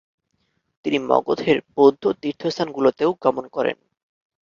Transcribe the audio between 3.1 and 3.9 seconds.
গমন করেন।